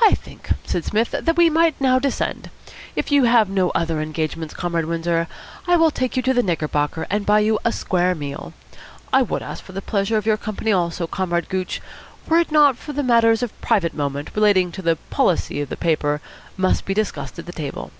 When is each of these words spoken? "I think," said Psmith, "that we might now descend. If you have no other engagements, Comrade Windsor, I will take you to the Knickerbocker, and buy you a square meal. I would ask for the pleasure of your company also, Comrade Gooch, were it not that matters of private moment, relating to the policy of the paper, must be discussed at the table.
"I 0.00 0.14
think," 0.14 0.48
said 0.64 0.82
Psmith, 0.82 1.10
"that 1.10 1.36
we 1.36 1.50
might 1.50 1.78
now 1.78 1.98
descend. 1.98 2.48
If 2.96 3.12
you 3.12 3.24
have 3.24 3.50
no 3.50 3.68
other 3.74 4.00
engagements, 4.00 4.54
Comrade 4.54 4.86
Windsor, 4.86 5.28
I 5.66 5.76
will 5.76 5.90
take 5.90 6.16
you 6.16 6.22
to 6.22 6.32
the 6.32 6.42
Knickerbocker, 6.42 7.06
and 7.10 7.26
buy 7.26 7.40
you 7.40 7.58
a 7.62 7.70
square 7.70 8.14
meal. 8.14 8.54
I 9.12 9.20
would 9.20 9.42
ask 9.42 9.62
for 9.62 9.72
the 9.72 9.82
pleasure 9.82 10.16
of 10.16 10.24
your 10.24 10.38
company 10.38 10.72
also, 10.72 11.06
Comrade 11.06 11.50
Gooch, 11.50 11.82
were 12.30 12.38
it 12.40 12.50
not 12.50 12.78
that 12.86 13.02
matters 13.02 13.42
of 13.42 13.60
private 13.60 13.92
moment, 13.92 14.30
relating 14.34 14.72
to 14.72 14.80
the 14.80 14.96
policy 15.10 15.60
of 15.60 15.68
the 15.68 15.76
paper, 15.76 16.22
must 16.56 16.86
be 16.86 16.94
discussed 16.94 17.38
at 17.38 17.44
the 17.44 17.52
table. 17.52 17.90